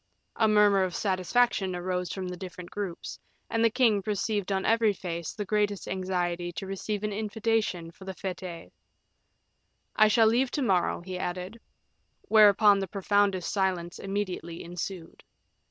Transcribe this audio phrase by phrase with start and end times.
[0.35, 3.19] A murmur of satisfaction arose from the different groups,
[3.51, 8.05] and the king perceived on every face the greatest anxiety to receive an invitation for
[8.05, 8.71] the fetes.
[9.95, 11.61] "I shall leave to morrow," he added.
[12.23, 15.21] Whereupon the profoundest silence immediately ensued.